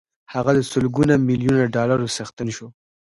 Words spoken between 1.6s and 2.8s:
ډالرو څښتن شو.